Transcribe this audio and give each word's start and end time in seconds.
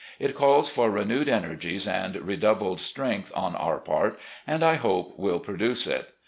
It 0.17 0.33
calls 0.33 0.67
for 0.67 0.89
renewed 0.89 1.29
energies 1.29 1.85
and 1.87 2.15
redoubled 2.15 2.79
strength 2.79 3.31
on 3.35 3.55
our 3.55 3.77
part, 3.77 4.17
and, 4.47 4.63
I 4.63 4.73
hope, 4.73 5.13
will 5.15 5.39
produce 5.39 5.85
it. 5.85 6.15